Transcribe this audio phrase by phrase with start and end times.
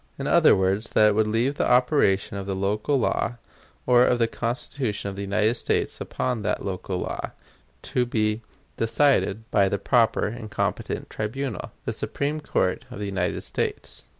[0.17, 3.35] In other words, that it would leave the operation of the local law,
[3.85, 7.29] or of the Constitution of the United States upon that local law,
[7.83, 8.41] to be
[8.77, 14.01] decided by the proper and competent tribunal the Supreme Court of the United States."